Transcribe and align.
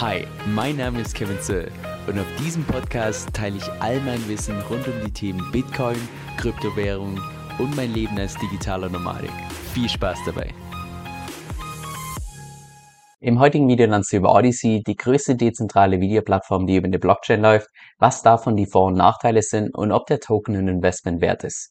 Hi, 0.00 0.26
mein 0.46 0.78
Name 0.78 1.02
ist 1.02 1.14
Kevin 1.14 1.38
Zöll 1.42 1.70
und 2.06 2.18
auf 2.18 2.24
diesem 2.38 2.64
Podcast 2.64 3.34
teile 3.34 3.58
ich 3.58 3.70
all 3.80 4.00
mein 4.00 4.26
Wissen 4.28 4.58
rund 4.70 4.88
um 4.88 4.94
die 5.04 5.12
Themen 5.12 5.52
Bitcoin, 5.52 5.98
Kryptowährung 6.38 7.20
und 7.58 7.76
mein 7.76 7.92
Leben 7.92 8.18
als 8.18 8.34
digitaler 8.36 8.88
Nomadik. 8.88 9.30
Viel 9.74 9.90
Spaß 9.90 10.20
dabei! 10.24 10.54
Im 13.20 13.38
heutigen 13.40 13.68
Video 13.68 13.88
lernst 13.88 14.10
du 14.14 14.16
über 14.16 14.34
Odyssey, 14.34 14.82
die 14.86 14.96
größte 14.96 15.36
dezentrale 15.36 16.00
Videoplattform, 16.00 16.66
die 16.66 16.76
über 16.76 16.86
eine 16.86 16.98
Blockchain 16.98 17.42
läuft, 17.42 17.68
was 17.98 18.22
davon 18.22 18.56
die 18.56 18.64
Vor- 18.64 18.86
und 18.86 18.94
Nachteile 18.94 19.42
sind 19.42 19.74
und 19.74 19.92
ob 19.92 20.06
der 20.06 20.20
Token 20.20 20.56
ein 20.56 20.68
Investment 20.68 21.20
wert 21.20 21.44
ist. 21.44 21.68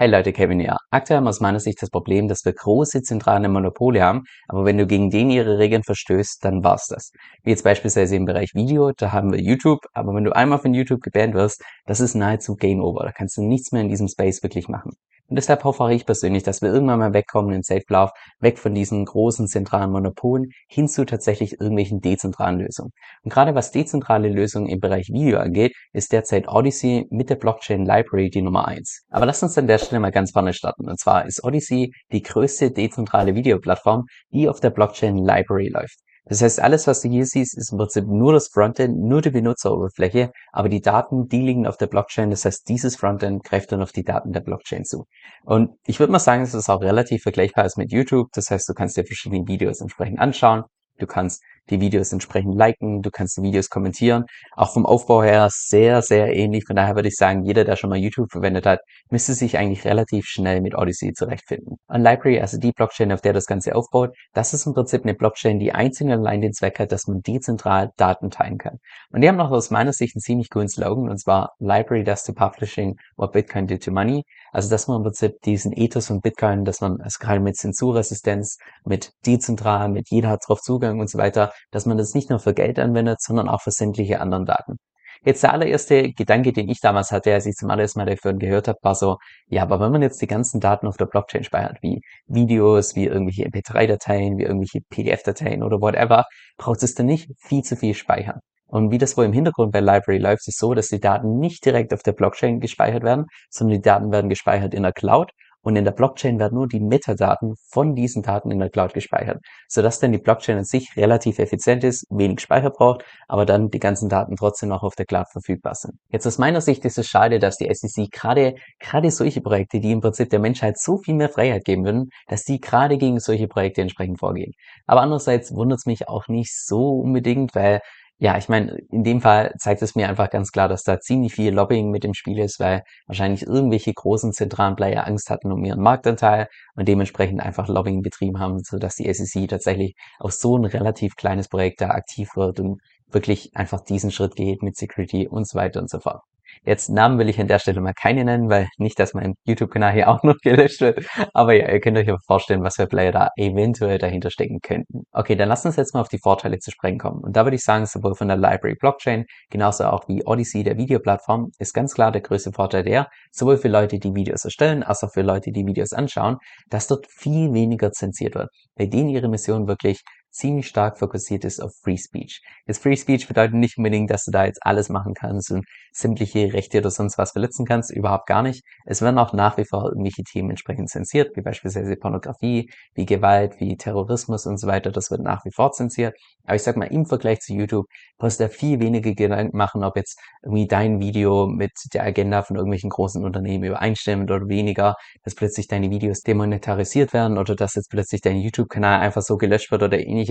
Hey 0.00 0.08
Leute, 0.08 0.32
Kevin 0.32 0.60
hier. 0.60 0.76
Aktuell 0.92 1.16
haben 1.16 1.24
wir 1.24 1.30
aus 1.30 1.40
meiner 1.40 1.58
Sicht 1.58 1.82
das 1.82 1.90
Problem, 1.90 2.28
dass 2.28 2.44
wir 2.44 2.52
große 2.52 3.02
zentrale 3.02 3.48
Monopole 3.48 4.00
haben, 4.00 4.22
aber 4.46 4.64
wenn 4.64 4.78
du 4.78 4.86
gegen 4.86 5.10
denen 5.10 5.30
ihre 5.30 5.58
Regeln 5.58 5.82
verstößt, 5.82 6.44
dann 6.44 6.62
war's 6.62 6.86
das. 6.86 7.10
Wie 7.42 7.50
jetzt 7.50 7.64
beispielsweise 7.64 8.14
im 8.14 8.24
Bereich 8.24 8.54
Video, 8.54 8.92
da 8.96 9.10
haben 9.10 9.32
wir 9.32 9.40
YouTube, 9.40 9.80
aber 9.94 10.14
wenn 10.14 10.22
du 10.22 10.30
einmal 10.36 10.60
von 10.60 10.72
YouTube 10.72 11.00
gebannt 11.00 11.34
wirst, 11.34 11.64
das 11.84 11.98
ist 11.98 12.14
nahezu 12.14 12.54
Game 12.54 12.80
Over. 12.80 13.06
Da 13.06 13.10
kannst 13.10 13.36
du 13.38 13.42
nichts 13.42 13.72
mehr 13.72 13.82
in 13.82 13.88
diesem 13.88 14.06
Space 14.06 14.40
wirklich 14.44 14.68
machen. 14.68 14.92
Und 15.28 15.36
deshalb 15.36 15.62
hoffe 15.64 15.92
ich 15.92 16.06
persönlich, 16.06 16.42
dass 16.42 16.62
wir 16.62 16.72
irgendwann 16.72 16.98
mal 16.98 17.12
wegkommen 17.12 17.54
in 17.54 17.62
Safe 17.62 17.84
Love, 17.88 18.12
weg 18.40 18.58
von 18.58 18.74
diesen 18.74 19.04
großen 19.04 19.46
zentralen 19.46 19.90
Monopolen 19.90 20.50
hin 20.68 20.88
zu 20.88 21.04
tatsächlich 21.04 21.60
irgendwelchen 21.60 22.00
dezentralen 22.00 22.60
Lösungen. 22.60 22.92
Und 23.22 23.32
gerade 23.32 23.54
was 23.54 23.70
dezentrale 23.70 24.30
Lösungen 24.30 24.68
im 24.68 24.80
Bereich 24.80 25.08
Video 25.12 25.38
angeht, 25.38 25.74
ist 25.92 26.12
derzeit 26.12 26.48
Odyssey 26.48 27.06
mit 27.10 27.28
der 27.28 27.36
Blockchain 27.36 27.84
Library 27.84 28.30
die 28.30 28.42
Nummer 28.42 28.66
eins. 28.66 29.04
Aber 29.10 29.26
lass 29.26 29.42
uns 29.42 29.58
an 29.58 29.66
der 29.66 29.78
Stelle 29.78 30.00
mal 30.00 30.12
ganz 30.12 30.30
vorne 30.30 30.54
starten. 30.54 30.88
Und 30.88 30.98
zwar 30.98 31.26
ist 31.26 31.44
Odyssey 31.44 31.92
die 32.10 32.22
größte 32.22 32.70
dezentrale 32.70 33.34
Videoplattform, 33.34 34.04
die 34.32 34.48
auf 34.48 34.60
der 34.60 34.70
Blockchain 34.70 35.18
Library 35.18 35.68
läuft. 35.68 35.98
Das 36.28 36.42
heißt, 36.42 36.60
alles, 36.60 36.86
was 36.86 37.00
du 37.00 37.08
hier 37.08 37.24
siehst, 37.24 37.56
ist 37.56 37.72
im 37.72 37.78
Prinzip 37.78 38.06
nur 38.06 38.32
das 38.32 38.48
Frontend, 38.48 38.98
nur 38.98 39.22
die 39.22 39.30
Benutzeroberfläche, 39.30 40.30
aber 40.52 40.68
die 40.68 40.82
Daten, 40.82 41.28
die 41.28 41.40
liegen 41.40 41.66
auf 41.66 41.76
der 41.78 41.86
Blockchain. 41.86 42.30
Das 42.30 42.44
heißt, 42.44 42.68
dieses 42.68 42.96
Frontend 42.96 43.44
greift 43.44 43.72
dann 43.72 43.82
auf 43.82 43.92
die 43.92 44.04
Daten 44.04 44.32
der 44.32 44.40
Blockchain 44.40 44.84
zu. 44.84 45.06
Und 45.44 45.70
ich 45.86 45.98
würde 46.00 46.12
mal 46.12 46.18
sagen, 46.18 46.42
es 46.42 46.54
ist 46.54 46.68
auch 46.68 46.82
relativ 46.82 47.22
vergleichbar 47.22 47.64
als 47.64 47.76
mit 47.76 47.92
YouTube. 47.92 48.28
Das 48.32 48.50
heißt, 48.50 48.68
du 48.68 48.74
kannst 48.74 48.96
dir 48.96 49.04
verschiedene 49.04 49.46
Videos 49.48 49.80
entsprechend 49.80 50.18
anschauen. 50.18 50.64
Du 50.98 51.06
kannst 51.06 51.42
die 51.70 51.80
Videos 51.80 52.12
entsprechend 52.12 52.56
liken, 52.56 53.02
du 53.02 53.10
kannst 53.10 53.36
die 53.36 53.42
Videos 53.42 53.68
kommentieren. 53.68 54.24
Auch 54.56 54.72
vom 54.72 54.86
Aufbau 54.86 55.22
her 55.22 55.48
sehr, 55.50 56.02
sehr 56.02 56.34
ähnlich. 56.34 56.64
Von 56.66 56.76
daher 56.76 56.94
würde 56.94 57.08
ich 57.08 57.16
sagen, 57.16 57.44
jeder, 57.44 57.64
der 57.64 57.76
schon 57.76 57.90
mal 57.90 57.98
YouTube 57.98 58.30
verwendet 58.30 58.66
hat, 58.66 58.80
müsste 59.10 59.34
sich 59.34 59.58
eigentlich 59.58 59.84
relativ 59.84 60.26
schnell 60.26 60.60
mit 60.60 60.74
Odyssey 60.74 61.12
zurechtfinden. 61.12 61.76
Und 61.86 62.02
Library, 62.02 62.40
also 62.40 62.58
die 62.58 62.72
Blockchain, 62.72 63.12
auf 63.12 63.20
der 63.20 63.32
das 63.32 63.46
Ganze 63.46 63.74
aufbaut, 63.74 64.10
das 64.32 64.54
ist 64.54 64.66
im 64.66 64.74
Prinzip 64.74 65.04
eine 65.04 65.14
Blockchain, 65.14 65.58
die 65.58 65.72
einzig 65.72 66.06
und 66.06 66.12
allein 66.12 66.40
den 66.40 66.52
Zweck 66.52 66.78
hat, 66.78 66.92
dass 66.92 67.06
man 67.06 67.20
dezentral 67.20 67.90
Daten 67.96 68.30
teilen 68.30 68.58
kann. 68.58 68.78
Und 69.10 69.20
die 69.20 69.28
haben 69.28 69.36
noch 69.36 69.50
aus 69.50 69.70
meiner 69.70 69.92
Sicht 69.92 70.16
einen 70.16 70.22
ziemlich 70.22 70.50
coolen 70.50 70.68
Slogan, 70.68 71.08
und 71.08 71.18
zwar 71.18 71.52
Library 71.58 72.04
does 72.04 72.24
to 72.24 72.32
publishing 72.32 72.96
what 73.16 73.32
Bitcoin 73.32 73.66
did 73.66 73.82
to 73.82 73.90
money. 73.90 74.24
Also, 74.52 74.70
dass 74.70 74.88
man 74.88 74.98
im 74.98 75.02
Prinzip 75.02 75.40
diesen 75.44 75.72
Ethos 75.72 76.06
von 76.06 76.20
Bitcoin, 76.20 76.64
dass 76.64 76.80
man, 76.80 77.00
also 77.00 77.18
gerade 77.20 77.40
mit 77.40 77.56
Zensurresistenz, 77.56 78.58
mit 78.84 79.12
dezentral, 79.26 79.88
mit 79.88 80.08
jeder 80.10 80.30
hat 80.30 80.40
drauf 80.46 80.60
Zugang 80.60 81.00
und 81.00 81.10
so 81.10 81.18
weiter, 81.18 81.52
dass 81.70 81.86
man 81.86 81.98
das 81.98 82.14
nicht 82.14 82.30
nur 82.30 82.38
für 82.38 82.54
Geld 82.54 82.78
anwendet, 82.78 83.20
sondern 83.20 83.48
auch 83.48 83.62
für 83.62 83.70
sämtliche 83.70 84.20
anderen 84.20 84.46
Daten. 84.46 84.78
Jetzt 85.24 85.42
der 85.42 85.52
allererste 85.52 86.12
Gedanke, 86.12 86.52
den 86.52 86.68
ich 86.68 86.80
damals 86.80 87.10
hatte, 87.10 87.34
als 87.34 87.46
ich 87.46 87.54
zum 87.56 87.70
allerersten 87.70 87.98
Mal 87.98 88.06
davon 88.06 88.38
gehört 88.38 88.68
habe, 88.68 88.78
war 88.82 88.94
so, 88.94 89.16
ja, 89.48 89.62
aber 89.62 89.80
wenn 89.80 89.90
man 89.90 90.02
jetzt 90.02 90.22
die 90.22 90.28
ganzen 90.28 90.60
Daten 90.60 90.86
auf 90.86 90.96
der 90.96 91.06
Blockchain 91.06 91.42
speichert, 91.42 91.78
wie 91.82 92.00
Videos, 92.26 92.94
wie 92.94 93.06
irgendwelche 93.06 93.44
MP3-Dateien, 93.48 94.38
wie 94.38 94.44
irgendwelche 94.44 94.80
PDF-Dateien 94.88 95.62
oder 95.64 95.80
whatever, 95.80 96.24
braucht 96.56 96.82
es 96.84 96.94
dann 96.94 97.06
nicht 97.06 97.30
viel 97.38 97.62
zu 97.62 97.76
viel 97.76 97.94
speichern. 97.94 98.40
Und 98.66 98.90
wie 98.90 98.98
das 98.98 99.16
wohl 99.16 99.24
im 99.24 99.32
Hintergrund 99.32 99.72
bei 99.72 99.80
Library 99.80 100.18
läuft, 100.18 100.46
ist 100.46 100.58
so, 100.58 100.74
dass 100.74 100.88
die 100.88 101.00
Daten 101.00 101.38
nicht 101.38 101.64
direkt 101.64 101.92
auf 101.94 102.02
der 102.02 102.12
Blockchain 102.12 102.60
gespeichert 102.60 103.02
werden, 103.02 103.24
sondern 103.50 103.78
die 103.78 103.82
Daten 103.82 104.12
werden 104.12 104.28
gespeichert 104.28 104.74
in 104.74 104.82
der 104.82 104.92
Cloud 104.92 105.32
und 105.68 105.76
in 105.76 105.84
der 105.84 105.92
Blockchain 105.92 106.38
werden 106.38 106.54
nur 106.54 106.66
die 106.66 106.80
Metadaten 106.80 107.54
von 107.70 107.94
diesen 107.94 108.22
Daten 108.22 108.50
in 108.50 108.58
der 108.58 108.70
Cloud 108.70 108.94
gespeichert, 108.94 109.44
sodass 109.68 110.00
dann 110.00 110.12
die 110.12 110.18
Blockchain 110.18 110.56
an 110.56 110.64
sich 110.64 110.96
relativ 110.96 111.38
effizient 111.38 111.84
ist, 111.84 112.06
wenig 112.08 112.40
Speicher 112.40 112.70
braucht, 112.70 113.04
aber 113.28 113.44
dann 113.44 113.68
die 113.68 113.78
ganzen 113.78 114.08
Daten 114.08 114.34
trotzdem 114.34 114.70
noch 114.70 114.82
auf 114.82 114.94
der 114.94 115.04
Cloud 115.04 115.26
verfügbar 115.30 115.74
sind. 115.74 115.92
Jetzt 116.08 116.26
aus 116.26 116.38
meiner 116.38 116.62
Sicht 116.62 116.86
ist 116.86 116.96
es 116.96 117.06
schade, 117.06 117.38
dass 117.38 117.58
die 117.58 117.68
SEC 117.70 118.10
gerade, 118.10 118.54
gerade 118.80 119.10
solche 119.10 119.42
Projekte, 119.42 119.78
die 119.78 119.92
im 119.92 120.00
Prinzip 120.00 120.30
der 120.30 120.38
Menschheit 120.38 120.78
so 120.78 120.96
viel 120.96 121.12
mehr 121.12 121.28
Freiheit 121.28 121.66
geben 121.66 121.84
würden, 121.84 122.08
dass 122.28 122.44
die 122.44 122.60
gerade 122.60 122.96
gegen 122.96 123.20
solche 123.20 123.46
Projekte 123.46 123.82
entsprechend 123.82 124.20
vorgehen. 124.20 124.54
Aber 124.86 125.02
andererseits 125.02 125.54
wundert 125.54 125.80
es 125.80 125.84
mich 125.84 126.08
auch 126.08 126.28
nicht 126.28 126.58
so 126.58 127.00
unbedingt, 127.00 127.54
weil 127.54 127.82
ja, 128.20 128.36
ich 128.36 128.48
meine, 128.48 128.76
in 128.90 129.04
dem 129.04 129.20
Fall 129.20 129.54
zeigt 129.58 129.80
es 129.80 129.94
mir 129.94 130.08
einfach 130.08 130.28
ganz 130.28 130.50
klar, 130.50 130.68
dass 130.68 130.82
da 130.82 130.98
ziemlich 130.98 131.34
viel 131.34 131.54
Lobbying 131.54 131.90
mit 131.90 132.02
dem 132.02 132.14
Spiel 132.14 132.40
ist, 132.40 132.58
weil 132.58 132.82
wahrscheinlich 133.06 133.46
irgendwelche 133.46 133.94
großen 133.94 134.32
zentralen 134.32 134.74
Player 134.74 135.06
Angst 135.06 135.30
hatten 135.30 135.52
um 135.52 135.64
ihren 135.64 135.80
Marktanteil 135.80 136.48
und 136.74 136.88
dementsprechend 136.88 137.40
einfach 137.40 137.68
Lobbying 137.68 138.02
betrieben 138.02 138.40
haben, 138.40 138.58
sodass 138.58 138.96
die 138.96 139.12
SEC 139.12 139.48
tatsächlich 139.48 139.94
auf 140.18 140.32
so 140.32 140.58
ein 140.58 140.64
relativ 140.64 141.14
kleines 141.14 141.48
Projekt 141.48 141.80
da 141.80 141.90
aktiv 141.90 142.30
wird 142.34 142.58
und 142.58 142.80
wirklich 143.10 143.50
einfach 143.54 143.80
diesen 143.80 144.10
Schritt 144.10 144.36
geht 144.36 144.62
mit 144.62 144.76
Security 144.76 145.28
und 145.28 145.48
so 145.48 145.58
weiter 145.58 145.80
und 145.80 145.90
so 145.90 146.00
fort. 146.00 146.22
Jetzt 146.64 146.90
Namen 146.90 147.18
will 147.18 147.28
ich 147.28 147.40
an 147.40 147.48
der 147.48 147.58
Stelle 147.58 147.80
mal 147.80 147.94
keine 147.94 148.24
nennen, 148.24 148.50
weil 148.50 148.68
nicht, 148.78 148.98
dass 148.98 149.14
mein 149.14 149.34
YouTube-Kanal 149.44 149.92
hier 149.92 150.08
auch 150.10 150.22
noch 150.22 150.36
gelöscht 150.42 150.80
wird. 150.80 151.06
Aber 151.32 151.52
ja, 151.52 151.70
ihr 151.70 151.80
könnt 151.80 151.96
euch 151.98 152.08
aber 152.08 152.18
vorstellen, 152.26 152.62
was 152.62 152.76
für 152.76 152.86
Player 152.86 153.12
da 153.12 153.28
eventuell 153.36 153.98
dahinter 153.98 154.30
stecken 154.30 154.60
könnten. 154.60 155.02
Okay, 155.12 155.36
dann 155.36 155.48
lasst 155.48 155.66
uns 155.66 155.76
jetzt 155.76 155.94
mal 155.94 156.00
auf 156.00 156.08
die 156.08 156.18
Vorteile 156.18 156.58
zu 156.58 156.70
sprechen 156.70 156.98
kommen. 156.98 157.20
Und 157.22 157.36
da 157.36 157.44
würde 157.44 157.56
ich 157.56 157.64
sagen, 157.64 157.86
sowohl 157.86 158.14
von 158.14 158.28
der 158.28 158.36
Library 158.36 158.74
Blockchain, 158.78 159.24
genauso 159.50 159.84
auch 159.84 160.08
wie 160.08 160.24
Odyssey, 160.24 160.64
der 160.64 160.76
Videoplattform, 160.76 161.50
ist 161.58 161.74
ganz 161.74 161.94
klar 161.94 162.12
der 162.12 162.22
größte 162.22 162.52
Vorteil 162.52 162.82
der, 162.82 163.08
sowohl 163.32 163.56
für 163.56 163.68
Leute, 163.68 163.98
die 163.98 164.14
Videos 164.14 164.44
erstellen, 164.44 164.82
als 164.82 165.02
auch 165.02 165.12
für 165.12 165.22
Leute, 165.22 165.52
die 165.52 165.66
Videos 165.66 165.92
anschauen, 165.92 166.36
dass 166.68 166.86
dort 166.86 167.06
viel 167.08 167.52
weniger 167.52 167.92
zensiert 167.92 168.34
wird. 168.34 168.48
Bei 168.76 168.86
denen 168.86 169.08
ihre 169.08 169.28
Mission 169.28 169.68
wirklich 169.68 170.02
ziemlich 170.38 170.68
stark 170.68 170.98
fokussiert 170.98 171.44
ist 171.44 171.60
auf 171.60 171.72
Free 171.82 171.96
Speech. 171.96 172.40
Jetzt 172.66 172.82
Free 172.82 172.96
Speech 172.96 173.26
bedeutet 173.26 173.54
nicht 173.54 173.76
unbedingt, 173.76 174.10
dass 174.10 174.24
du 174.24 174.30
da 174.30 174.44
jetzt 174.44 174.60
alles 174.62 174.88
machen 174.88 175.14
kannst 175.14 175.50
und 175.50 175.66
sämtliche 175.92 176.52
Rechte 176.52 176.78
oder 176.78 176.90
sonst 176.90 177.18
was 177.18 177.32
verletzen 177.32 177.66
kannst, 177.66 177.90
überhaupt 177.90 178.26
gar 178.26 178.42
nicht. 178.42 178.62
Es 178.86 179.02
werden 179.02 179.18
auch 179.18 179.32
nach 179.32 179.56
wie 179.58 179.64
vor 179.64 179.86
irgendwelche 179.86 180.22
Themen 180.22 180.50
entsprechend 180.50 180.88
zensiert, 180.90 181.36
wie 181.36 181.42
beispielsweise 181.42 181.96
Pornografie, 181.96 182.70
wie 182.94 183.04
Gewalt, 183.04 183.58
wie 183.58 183.76
Terrorismus 183.76 184.46
und 184.46 184.58
so 184.58 184.68
weiter, 184.68 184.92
das 184.92 185.10
wird 185.10 185.22
nach 185.22 185.44
wie 185.44 185.50
vor 185.52 185.72
zensiert. 185.72 186.14
Aber 186.44 186.54
ich 186.54 186.62
sag 186.62 186.76
mal, 186.76 186.86
im 186.86 187.04
Vergleich 187.04 187.40
zu 187.40 187.52
YouTube 187.52 187.86
brauchst 188.16 188.40
du 188.40 188.44
da 188.44 188.48
viel 188.48 188.80
weniger 188.80 189.12
Gedanken 189.12 189.56
machen, 189.56 189.84
ob 189.84 189.96
jetzt 189.96 190.18
irgendwie 190.42 190.66
dein 190.66 191.00
Video 191.00 191.46
mit 191.46 191.72
der 191.92 192.04
Agenda 192.04 192.42
von 192.42 192.56
irgendwelchen 192.56 192.90
großen 192.90 193.24
Unternehmen 193.24 193.64
übereinstimmt 193.64 194.30
oder 194.30 194.48
weniger, 194.48 194.94
dass 195.24 195.34
plötzlich 195.34 195.66
deine 195.66 195.90
Videos 195.90 196.20
demonetarisiert 196.20 197.12
werden 197.12 197.38
oder 197.38 197.56
dass 197.56 197.74
jetzt 197.74 197.90
plötzlich 197.90 198.20
dein 198.20 198.36
YouTube-Kanal 198.36 199.00
einfach 199.00 199.22
so 199.22 199.36
gelöscht 199.36 199.70
wird 199.70 199.82
oder 199.82 199.98
ähnliches. 199.98 200.27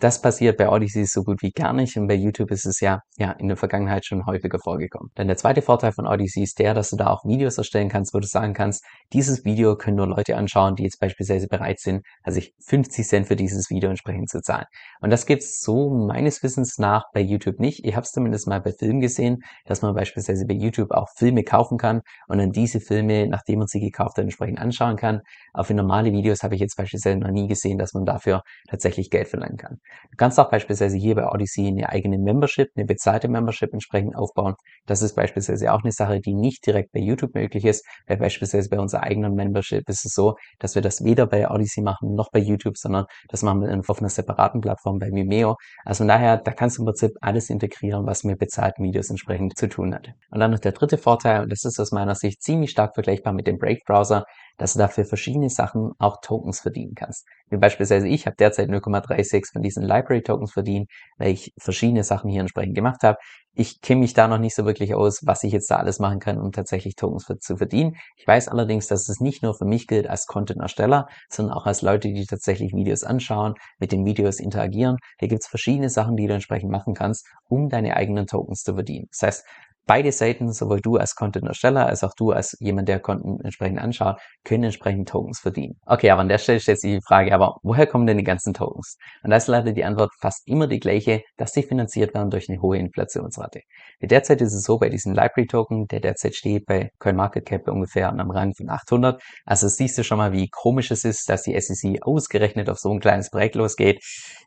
Das 0.00 0.20
passiert 0.20 0.58
bei 0.58 0.68
Odyssey 0.68 1.06
so 1.06 1.22
gut 1.22 1.40
wie 1.40 1.52
gar 1.52 1.72
nicht 1.72 1.96
und 1.96 2.08
bei 2.08 2.14
YouTube 2.14 2.50
ist 2.50 2.66
es 2.66 2.80
ja, 2.80 3.00
ja 3.16 3.30
in 3.30 3.46
der 3.46 3.56
Vergangenheit 3.56 4.04
schon 4.04 4.26
häufiger 4.26 4.58
vorgekommen. 4.58 5.10
Dann 5.14 5.28
der 5.28 5.36
zweite 5.36 5.62
Vorteil 5.62 5.92
von 5.92 6.06
Odyssey 6.06 6.42
ist 6.42 6.58
der, 6.58 6.74
dass 6.74 6.90
du 6.90 6.96
da 6.96 7.06
auch 7.06 7.24
Videos 7.24 7.58
erstellen 7.58 7.88
kannst, 7.88 8.12
wo 8.12 8.18
du 8.18 8.26
sagen 8.26 8.54
kannst, 8.54 8.84
dieses 9.12 9.44
Video 9.44 9.76
können 9.76 9.96
nur 9.96 10.08
Leute 10.08 10.36
anschauen, 10.36 10.74
die 10.74 10.82
jetzt 10.82 10.98
beispielsweise 10.98 11.46
bereit 11.46 11.78
sind, 11.78 12.04
also 12.24 12.40
ich 12.40 12.54
50 12.66 13.06
Cent 13.06 13.28
für 13.28 13.36
dieses 13.36 13.70
Video 13.70 13.88
entsprechend 13.88 14.28
zu 14.28 14.42
zahlen. 14.42 14.66
Und 15.00 15.10
das 15.10 15.26
gibt's 15.26 15.60
so 15.60 15.88
meines 15.90 16.42
Wissens 16.42 16.76
nach 16.76 17.04
bei 17.14 17.20
YouTube 17.20 17.60
nicht. 17.60 17.84
Ich 17.84 17.94
habe 17.94 18.02
es 18.02 18.10
zumindest 18.10 18.48
mal 18.48 18.60
bei 18.60 18.72
Filmen 18.72 19.00
gesehen, 19.00 19.42
dass 19.64 19.80
man 19.80 19.94
beispielsweise 19.94 20.44
bei 20.44 20.54
YouTube 20.54 20.90
auch 20.90 21.08
Filme 21.16 21.44
kaufen 21.44 21.78
kann 21.78 22.00
und 22.26 22.38
dann 22.38 22.50
diese 22.50 22.80
Filme, 22.80 23.28
nachdem 23.28 23.60
man 23.60 23.68
sie 23.68 23.80
gekauft 23.80 24.16
hat, 24.16 24.24
entsprechend 24.24 24.58
anschauen 24.58 24.96
kann. 24.96 25.20
Für 25.62 25.74
normale 25.74 26.12
Videos 26.12 26.42
habe 26.42 26.56
ich 26.56 26.60
jetzt 26.60 26.76
beispielsweise 26.76 27.16
noch 27.16 27.30
nie 27.30 27.46
gesehen, 27.46 27.78
dass 27.78 27.94
man 27.94 28.04
dafür 28.04 28.42
tatsächlich 28.68 29.08
Geld 29.08 29.28
verlangen 29.34 29.56
kann. 29.56 29.78
Du 30.10 30.16
kannst 30.16 30.38
auch 30.38 30.50
beispielsweise 30.50 30.96
hier 30.96 31.14
bei 31.14 31.26
Odyssey 31.26 31.66
eine 31.66 31.88
eigene 31.88 32.18
Membership, 32.18 32.68
eine 32.76 32.86
bezahlte 32.86 33.28
Membership 33.28 33.72
entsprechend 33.72 34.16
aufbauen. 34.16 34.54
Das 34.86 35.02
ist 35.02 35.14
beispielsweise 35.14 35.72
auch 35.72 35.82
eine 35.82 35.92
Sache, 35.92 36.20
die 36.20 36.34
nicht 36.34 36.66
direkt 36.66 36.92
bei 36.92 37.00
YouTube 37.00 37.34
möglich 37.34 37.64
ist, 37.64 37.84
weil 38.06 38.16
beispielsweise 38.16 38.68
bei 38.68 38.78
unserer 38.78 39.02
eigenen 39.02 39.34
Membership 39.34 39.88
ist 39.88 40.04
es 40.04 40.12
so, 40.14 40.36
dass 40.58 40.74
wir 40.74 40.82
das 40.82 41.04
weder 41.04 41.26
bei 41.26 41.50
Odyssey 41.50 41.82
machen 41.82 42.14
noch 42.14 42.30
bei 42.30 42.38
YouTube, 42.38 42.76
sondern 42.76 43.06
das 43.28 43.42
machen 43.42 43.62
wir 43.62 43.82
auf 43.86 43.98
einer 43.98 44.08
separaten 44.08 44.60
Plattform 44.60 44.98
bei 44.98 45.08
Vimeo. 45.10 45.56
Also 45.84 45.98
von 45.98 46.08
daher, 46.08 46.36
da 46.36 46.52
kannst 46.52 46.78
du 46.78 46.82
im 46.82 46.86
Prinzip 46.86 47.12
alles 47.20 47.50
integrieren, 47.50 48.06
was 48.06 48.24
mit 48.24 48.38
bezahlten 48.38 48.84
Videos 48.84 49.10
entsprechend 49.10 49.56
zu 49.58 49.68
tun 49.68 49.94
hat. 49.94 50.08
Und 50.30 50.40
dann 50.40 50.50
noch 50.50 50.58
der 50.58 50.72
dritte 50.72 50.98
Vorteil, 50.98 51.42
und 51.42 51.52
das 51.52 51.64
ist 51.64 51.80
aus 51.80 51.92
meiner 51.92 52.14
Sicht 52.14 52.42
ziemlich 52.42 52.70
stark 52.70 52.94
vergleichbar 52.94 53.32
mit 53.32 53.46
dem 53.46 53.58
Brave 53.58 53.80
Browser, 53.84 54.24
dass 54.56 54.74
du 54.74 54.78
dafür 54.78 55.04
verschiedene 55.04 55.50
Sachen 55.50 55.92
auch 55.98 56.18
Tokens 56.20 56.60
verdienen 56.60 56.94
kannst. 56.94 57.26
Wie 57.50 57.56
beispielsweise 57.56 58.08
ich 58.08 58.26
habe 58.26 58.36
derzeit 58.36 58.68
0,36 58.68 59.52
von 59.52 59.62
diesen 59.62 59.82
Library 59.82 60.22
Tokens 60.22 60.52
verdient, 60.52 60.90
weil 61.18 61.32
ich 61.32 61.52
verschiedene 61.58 62.04
Sachen 62.04 62.30
hier 62.30 62.40
entsprechend 62.40 62.74
gemacht 62.74 63.02
habe. 63.02 63.18
Ich 63.56 63.80
kenne 63.80 64.00
mich 64.00 64.14
da 64.14 64.26
noch 64.26 64.38
nicht 64.38 64.54
so 64.54 64.64
wirklich 64.64 64.94
aus, 64.94 65.20
was 65.24 65.44
ich 65.44 65.52
jetzt 65.52 65.70
da 65.70 65.76
alles 65.76 66.00
machen 66.00 66.18
kann, 66.18 66.40
um 66.40 66.50
tatsächlich 66.50 66.96
Tokens 66.96 67.24
für, 67.24 67.38
zu 67.38 67.56
verdienen. 67.56 67.96
Ich 68.16 68.26
weiß 68.26 68.48
allerdings, 68.48 68.88
dass 68.88 69.08
es 69.08 69.20
nicht 69.20 69.44
nur 69.44 69.54
für 69.54 69.64
mich 69.64 69.86
gilt 69.86 70.08
als 70.08 70.26
Content-Ersteller, 70.26 71.06
sondern 71.30 71.56
auch 71.56 71.66
als 71.66 71.82
Leute, 71.82 72.08
die 72.08 72.26
tatsächlich 72.26 72.72
Videos 72.72 73.04
anschauen, 73.04 73.54
mit 73.78 73.92
den 73.92 74.04
Videos 74.04 74.40
interagieren. 74.40 74.96
Hier 75.20 75.28
gibt 75.28 75.42
es 75.42 75.48
verschiedene 75.48 75.88
Sachen, 75.88 76.16
die 76.16 76.26
du 76.26 76.34
entsprechend 76.34 76.70
machen 76.70 76.94
kannst, 76.94 77.28
um 77.48 77.68
deine 77.68 77.94
eigenen 77.96 78.26
Tokens 78.26 78.62
zu 78.62 78.74
verdienen. 78.74 79.06
Das 79.12 79.22
heißt, 79.22 79.44
beide 79.86 80.12
Seiten, 80.12 80.52
sowohl 80.52 80.80
du 80.80 80.96
als 80.96 81.14
Content-Ersteller 81.14 81.86
als 81.86 82.04
auch 82.04 82.14
du 82.16 82.30
als 82.30 82.56
jemand, 82.60 82.88
der 82.88 83.00
Content 83.00 83.44
entsprechend 83.44 83.78
anschaut, 83.78 84.20
können 84.44 84.64
entsprechend 84.64 85.08
Tokens 85.08 85.40
verdienen. 85.40 85.76
Okay, 85.86 86.10
aber 86.10 86.22
an 86.22 86.28
der 86.28 86.38
Stelle 86.38 86.60
stellt 86.60 86.80
sich 86.80 86.96
die 86.96 87.00
Frage, 87.06 87.34
aber 87.34 87.56
woher 87.62 87.86
kommen 87.86 88.06
denn 88.06 88.18
die 88.18 88.24
ganzen 88.24 88.54
Tokens? 88.54 88.96
Und 89.22 89.30
da 89.30 89.36
ist 89.36 89.48
leider 89.48 89.72
die 89.72 89.84
Antwort 89.84 90.10
fast 90.20 90.46
immer 90.46 90.66
die 90.66 90.80
gleiche, 90.80 91.22
dass 91.36 91.52
sie 91.52 91.62
finanziert 91.62 92.14
werden 92.14 92.30
durch 92.30 92.48
eine 92.48 92.60
hohe 92.60 92.78
Inflationsrate. 92.78 93.60
Derzeit 94.00 94.40
ist 94.40 94.54
es 94.54 94.64
so 94.64 94.78
bei 94.78 94.88
diesem 94.88 95.12
Library-Token, 95.14 95.86
der 95.86 96.00
derzeit 96.00 96.34
steht 96.34 96.66
bei 96.66 96.90
CoinMarketCap 96.98 97.68
ungefähr 97.68 98.10
einem 98.10 98.30
Rang 98.30 98.54
von 98.54 98.70
800. 98.70 99.22
Also 99.44 99.68
siehst 99.68 99.98
du 99.98 100.04
schon 100.04 100.18
mal, 100.18 100.32
wie 100.32 100.48
komisch 100.48 100.90
es 100.90 101.04
ist, 101.04 101.28
dass 101.28 101.42
die 101.42 101.58
SEC 101.60 102.02
ausgerechnet 102.02 102.70
auf 102.70 102.78
so 102.78 102.90
ein 102.90 103.00
kleines 103.00 103.30
Projekt 103.30 103.54
losgeht. 103.54 104.02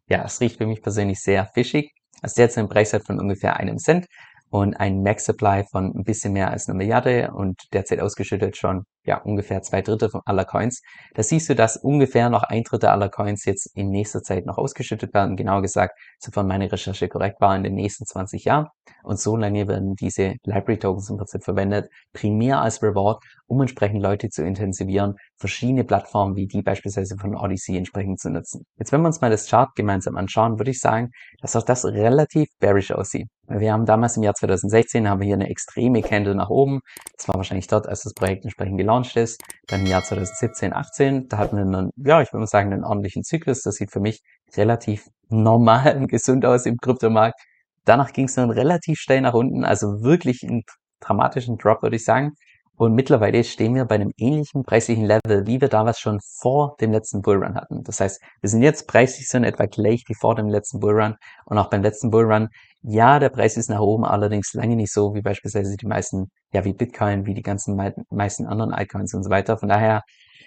Ja, 0.09 0.23
es 0.25 0.39
riecht 0.41 0.57
für 0.57 0.65
mich 0.65 0.81
persönlich 0.81 1.19
sehr 1.19 1.47
fischig. 1.53 1.91
Also 2.21 2.35
derzeit 2.37 2.63
ein 2.63 2.69
Preis 2.69 2.93
hat 2.93 3.05
von 3.05 3.19
ungefähr 3.19 3.57
einem 3.57 3.77
Cent 3.77 4.07
und 4.49 4.75
ein 4.75 5.03
Max 5.03 5.25
Supply 5.25 5.63
von 5.69 5.93
ein 5.95 6.03
bisschen 6.03 6.33
mehr 6.33 6.51
als 6.51 6.67
eine 6.67 6.77
Milliarde 6.77 7.31
und 7.33 7.61
derzeit 7.73 7.99
ausgeschüttet 7.99 8.57
schon 8.57 8.83
ja 9.07 9.21
ungefähr 9.21 9.61
zwei 9.61 9.81
Drittel 9.81 10.09
von 10.09 10.21
aller 10.25 10.45
Coins. 10.45 10.81
Da 11.15 11.23
siehst 11.23 11.49
du, 11.49 11.55
dass 11.55 11.77
ungefähr 11.77 12.29
noch 12.29 12.43
ein 12.43 12.63
Drittel 12.63 12.89
aller 12.89 13.09
Coins 13.09 13.45
jetzt 13.45 13.71
in 13.75 13.89
nächster 13.89 14.21
Zeit 14.21 14.45
noch 14.45 14.57
ausgeschüttet 14.57 15.13
werden. 15.13 15.37
Genau 15.37 15.61
gesagt, 15.61 15.97
sofern 16.19 16.47
meine 16.47 16.71
Recherche 16.71 17.07
korrekt 17.07 17.41
war, 17.41 17.55
in 17.55 17.63
den 17.63 17.75
nächsten 17.75 18.05
20 18.05 18.43
Jahren. 18.45 18.67
Und 19.03 19.19
so 19.19 19.37
lange 19.37 19.67
werden 19.67 19.95
diese 19.95 20.35
Library 20.43 20.79
Tokens 20.79 21.09
im 21.09 21.17
Prinzip 21.17 21.43
verwendet, 21.43 21.89
primär 22.13 22.61
als 22.61 22.83
Reward, 22.83 23.23
um 23.47 23.61
entsprechend 23.61 24.01
Leute 24.01 24.29
zu 24.29 24.43
intensivieren, 24.43 25.15
verschiedene 25.37 25.85
Plattformen 25.85 26.35
wie 26.35 26.47
die 26.47 26.61
beispielsweise 26.61 27.15
von 27.17 27.35
Odyssey 27.35 27.77
entsprechend 27.77 28.19
zu 28.19 28.29
nutzen. 28.29 28.65
Jetzt, 28.77 28.91
wenn 28.91 29.01
wir 29.01 29.07
uns 29.07 29.21
mal 29.21 29.31
das 29.31 29.49
Chart 29.49 29.69
gemeinsam 29.75 30.17
anschauen, 30.17 30.59
würde 30.59 30.71
ich 30.71 30.79
sagen, 30.79 31.11
dass 31.41 31.55
auch 31.55 31.63
das 31.63 31.85
relativ 31.85 32.49
bearish 32.59 32.91
aussieht. 32.91 33.29
Wir 33.49 33.71
haben 33.71 33.85
damals 33.85 34.17
im 34.17 34.23
Jahr 34.23 34.33
2016 34.33 35.07
haben 35.07 35.21
wir 35.21 35.25
hier 35.25 35.35
eine 35.35 35.49
extreme 35.49 36.01
Candle 36.01 36.35
nach 36.35 36.49
oben. 36.49 36.81
Das 37.15 37.29
war 37.29 37.35
wahrscheinlich 37.35 37.67
dort, 37.67 37.87
als 37.87 38.03
das 38.03 38.13
Projekt 38.13 38.43
entsprechend 38.43 38.77
gelauncht 38.77 39.15
ist. 39.15 39.41
Dann 39.67 39.81
im 39.81 39.85
Jahr 39.85 40.03
2017, 40.03 40.73
18, 40.73 41.29
da 41.29 41.37
hatten 41.37 41.55
wir 41.55 41.63
einen, 41.63 41.91
ja, 41.95 42.21
ich 42.21 42.27
würde 42.33 42.41
mal 42.41 42.47
sagen, 42.47 42.73
einen 42.73 42.83
ordentlichen 42.83 43.23
Zyklus. 43.23 43.61
Das 43.61 43.75
sieht 43.75 43.91
für 43.91 44.01
mich 44.01 44.21
relativ 44.57 45.07
normal 45.29 45.95
und 45.95 46.07
gesund 46.07 46.45
aus 46.45 46.65
im 46.65 46.77
Kryptomarkt. 46.77 47.39
Danach 47.85 48.11
ging 48.11 48.25
es 48.25 48.35
dann 48.35 48.49
relativ 48.49 48.99
steil 48.99 49.21
nach 49.21 49.33
unten, 49.33 49.63
also 49.63 50.01
wirklich 50.01 50.43
einen 50.43 50.63
dramatischen 50.99 51.57
Drop, 51.57 51.83
würde 51.83 51.95
ich 51.95 52.03
sagen. 52.03 52.33
Und 52.77 52.93
mittlerweile 52.93 53.43
stehen 53.43 53.73
wir 53.73 53.85
bei 53.85 53.95
einem 53.95 54.11
ähnlichen 54.17 54.63
preislichen 54.63 55.03
Level, 55.03 55.47
wie 55.47 55.59
wir 55.59 55.67
damals 55.67 55.99
schon 55.99 56.19
vor 56.21 56.75
dem 56.79 56.91
letzten 56.91 57.23
Bullrun 57.23 57.55
hatten. 57.55 57.83
Das 57.83 57.99
heißt, 57.99 58.21
wir 58.41 58.49
sind 58.51 58.61
jetzt 58.61 58.87
preislich 58.87 59.27
so 59.27 59.39
in 59.39 59.43
etwa 59.43 59.65
gleich 59.65 60.03
wie 60.07 60.13
vor 60.13 60.35
dem 60.35 60.47
letzten 60.47 60.79
Bullrun. 60.79 61.15
Und 61.45 61.57
auch 61.57 61.71
beim 61.71 61.81
letzten 61.81 62.11
Bullrun, 62.11 62.49
ja, 62.83 63.17
der 63.17 63.29
Preis 63.29 63.57
ist 63.57 63.71
nach 63.71 63.79
oben, 63.79 64.05
allerdings 64.05 64.53
lange 64.53 64.75
nicht 64.75 64.93
so 64.93 65.15
wie 65.15 65.23
beispielsweise 65.23 65.75
die 65.75 65.87
meisten, 65.87 66.29
ja, 66.53 66.65
wie 66.65 66.73
Bitcoin, 66.73 67.25
wie 67.25 67.33
die 67.33 67.41
ganzen 67.41 67.75
meisten 68.11 68.45
anderen 68.45 68.71
Altcoins 68.71 69.15
und 69.15 69.23
so 69.23 69.31
weiter. 69.31 69.57
Von 69.57 69.69
daher, 69.69 70.03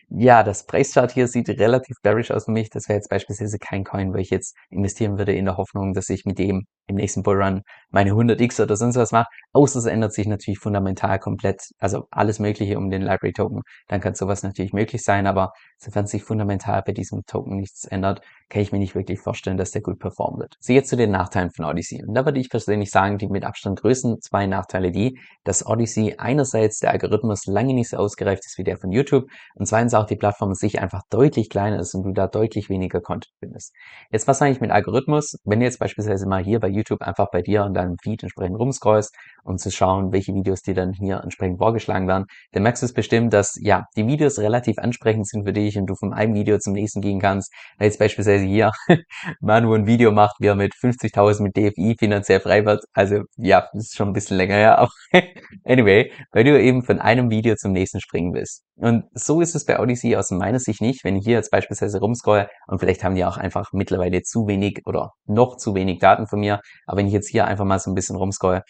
ja, 0.09 0.45
das 0.45 0.67
Preischart 0.67 1.11
hier 1.11 1.27
sieht 1.27 1.49
relativ 1.49 1.97
bearish 2.01 2.31
aus 2.31 2.45
für 2.45 2.53
mich. 2.53 2.71
Das 2.71 2.89
wäre 2.89 2.97
jetzt 2.99 3.11
beispielsweise 3.11 3.59
kein 3.59 3.83
Coin, 3.83 4.13
wo 4.13 4.19
ich 4.19 4.31
jetzt 4.31 4.57
investieren 4.69 5.19
würde 5.19 5.33
in 5.35 5.47
der 5.47 5.57
Hoffnung, 5.57 5.95
dass 5.95 6.09
ich 6.09 6.25
mit 6.25 6.39
dem 6.39 6.67
im 6.87 6.97
nächsten 6.97 7.23
Bullrun 7.23 7.63
meine 7.91 8.13
100x 8.13 8.63
oder 8.63 8.77
sonst 8.77 8.97
was 8.97 9.13
mache. 9.13 9.29
Außer 9.53 9.79
es 9.79 9.87
ändert 9.87 10.13
sich 10.13 10.27
natürlich 10.27 10.59
fundamental 10.59 11.19
komplett, 11.19 11.63
also 11.79 12.07
alles 12.11 12.39
Mögliche 12.39 12.79
um 12.79 12.91
den 12.91 13.03
Library 13.03 13.33
Token. 13.33 13.63
Dann 13.89 14.01
kann 14.01 14.15
sowas 14.15 14.43
natürlich 14.43 14.73
möglich 14.73 15.03
sein, 15.03 15.27
aber 15.27 15.53
sofern 15.79 16.07
sich 16.07 16.23
fundamental 16.23 16.83
bei 16.85 16.93
diesem 16.93 17.23
Token 17.27 17.57
nichts 17.57 17.85
ändert, 17.85 18.21
kann 18.49 18.63
ich 18.63 18.73
mir 18.73 18.79
nicht 18.79 18.95
wirklich 18.95 19.21
vorstellen, 19.21 19.57
dass 19.57 19.71
der 19.71 19.83
gut 19.83 19.99
performen 19.99 20.41
wird. 20.41 20.57
So 20.61 20.73
jetzt 20.73 20.89
zu 20.89 20.97
den 20.97 21.11
Nachteilen 21.11 21.51
von 21.51 21.65
Odyssey. 21.65 22.05
Und 22.05 22.15
da 22.15 22.25
würde 22.25 22.41
ich 22.41 22.51
persönlich 22.51 22.91
sagen, 22.91 23.19
die 23.19 23.29
mit 23.29 23.45
Abstand 23.45 23.81
größten 23.81 24.21
zwei 24.21 24.47
Nachteile 24.47 24.91
die, 24.91 25.19
dass 25.45 25.67
Odyssey 25.67 26.17
einerseits 26.19 26.81
der 26.81 26.91
Algorithmus 26.91 27.47
lange 27.47 27.75
nicht 27.75 27.91
so 27.91 27.97
ausgereift 27.97 28.45
ist 28.45 28.59
wie 28.59 28.65
der 28.65 28.77
von 28.77 28.91
YouTube 28.91 29.27
und 29.55 29.67
zweitens 29.67 29.95
auch 29.95 30.07
die 30.07 30.17
Plattform 30.17 30.55
sich 30.55 30.81
einfach 30.81 31.03
deutlich 31.11 31.49
kleiner 31.49 31.79
ist 31.79 31.95
und 31.95 32.05
du 32.05 32.13
da 32.13 32.27
deutlich 32.27 32.69
weniger 32.69 33.01
Content 33.01 33.33
findest. 33.39 33.73
Jetzt 34.11 34.27
was 34.27 34.39
sage 34.39 34.53
ich 34.53 34.61
mit 34.61 34.71
Algorithmus? 34.71 35.37
Wenn 35.45 35.61
du 35.61 35.67
jetzt 35.67 35.79
beispielsweise 35.79 36.27
mal 36.27 36.43
hier 36.43 36.59
bei 36.61 36.69
YouTube 36.69 36.80
einfach 37.01 37.29
bei 37.31 37.43
dir 37.43 37.65
und 37.65 37.75
deinem 37.75 37.97
Feed 38.03 38.23
entsprechend 38.23 38.59
rumscrollst, 38.59 39.15
um 39.45 39.59
zu 39.59 39.71
schauen, 39.71 40.13
welche 40.13 40.35
Videos 40.35 40.63
dir 40.63 40.75
dann 40.75 40.93
hier 40.93 41.21
entsprechend 41.23 41.59
vorgeschlagen 41.59 42.09
werden, 42.09 42.27
dann 42.53 42.63
merkst 42.63 42.83
du 42.83 42.87
es 42.87 42.93
bestimmt, 42.93 43.33
dass 43.33 43.57
ja 43.61 43.85
die 43.97 44.07
Videos 44.07 44.39
relativ 44.39 44.79
ansprechend 44.79 45.27
sind 45.27 45.45
für 45.45 45.53
dich 45.53 45.77
und 45.79 45.87
du 45.87 45.95
von 45.95 46.13
einem 46.13 46.35
Video 46.35 46.59
zum 46.59 46.73
nächsten 46.73 47.01
gehen 47.01 47.21
kannst. 47.21 47.53
Da 47.79 47.85
jetzt 47.85 47.99
beispielsweise 47.99 48.45
hier 48.45 48.71
Manu 49.41 49.75
ein 49.75 49.87
Video 49.87 50.13
macht, 50.13 50.37
wie 50.41 50.47
er 50.47 50.55
mit 50.55 50.73
50.000 50.75 51.43
mit 51.43 51.57
DFI 51.57 51.97
finanziell 51.99 52.41
frei 52.41 52.65
wird. 52.65 52.85
Also 52.93 53.23
ja, 53.37 53.69
ist 53.75 53.97
schon 53.97 54.09
ein 54.09 54.13
bisschen 54.13 54.37
länger 54.37 54.55
her. 54.55 54.79
Aber 54.79 54.91
anyway, 55.65 56.13
weil 56.33 56.45
du 56.45 56.61
eben 56.61 56.83
von 56.83 56.99
einem 57.01 57.31
Video 57.31 57.55
zum 57.57 57.73
nächsten 57.73 58.01
springen 58.01 58.33
willst. 58.35 58.65
Und 58.77 59.05
so 59.13 59.41
ist 59.41 59.55
es 59.55 59.67
bei 59.67 59.79
Odyssey 59.79 60.17
aus 60.17 60.31
meiner 60.31 60.59
Sicht 60.59 60.81
nicht. 60.81 61.05
Wenn 61.05 61.17
ich 61.17 61.25
hier 61.25 61.35
jetzt 61.35 61.51
beispielsweise 61.51 62.01
rumscroll 62.01 62.49
und 62.67 62.79
vielleicht 62.79 63.05
haben 63.05 63.15
die 63.15 63.25
auch 63.25 63.37
einfach 63.37 63.71
mittlerweile 63.73 64.23
zu 64.23 64.47
wenig 64.47 64.81
oder 64.87 65.13
noch 65.27 65.57
zu 65.57 65.75
wenig 65.75 65.99
Daten 65.99 66.27
von 66.27 66.41
mir, 66.41 66.60
aber 66.87 66.99
wenn 66.99 67.07
ich 67.07 67.13
jetzt 67.13 67.29
hier 67.29 67.47
einfach 67.47 67.65
mal 67.65 67.79
so 67.79 67.91
ein 67.91 67.95
bisschen 67.95 68.17
rumscroll, 68.17 68.63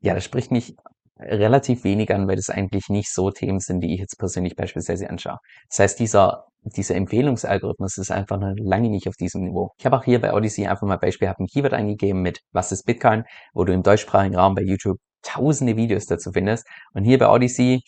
ja, 0.00 0.14
das 0.14 0.24
spricht 0.24 0.50
mich 0.50 0.76
relativ 1.18 1.84
wenig 1.84 2.12
an, 2.14 2.28
weil 2.28 2.36
das 2.36 2.50
eigentlich 2.50 2.88
nicht 2.88 3.12
so 3.12 3.30
Themen 3.30 3.60
sind, 3.60 3.80
die 3.80 3.94
ich 3.94 4.00
jetzt 4.00 4.18
persönlich 4.18 4.54
beispielsweise 4.56 5.10
anschaue. 5.10 5.38
Das 5.68 5.80
heißt, 5.80 5.98
dieser, 5.98 6.44
dieser 6.62 6.94
Empfehlungsalgorithmus 6.94 7.98
ist 7.98 8.10
einfach 8.10 8.38
noch 8.38 8.54
lange 8.56 8.88
nicht 8.88 9.08
auf 9.08 9.16
diesem 9.16 9.42
Niveau. 9.42 9.72
Ich 9.78 9.86
habe 9.86 9.96
auch 9.96 10.04
hier 10.04 10.20
bei 10.20 10.32
Odyssey 10.32 10.66
einfach 10.66 10.86
mal 10.86 10.96
beispielhaft 10.96 11.40
ein 11.40 11.46
Keyword 11.46 11.74
eingegeben 11.74 12.22
mit 12.22 12.40
Was 12.52 12.72
ist 12.72 12.84
Bitcoin, 12.84 13.24
wo 13.52 13.64
du 13.64 13.72
im 13.72 13.82
deutschsprachigen 13.82 14.36
Raum 14.36 14.54
bei 14.54 14.62
YouTube 14.62 14.98
tausende 15.22 15.76
Videos 15.76 16.06
dazu 16.06 16.30
findest. 16.32 16.66
Und 16.92 17.04
hier 17.04 17.18
bei 17.18 17.28
Odyssey 17.28 17.82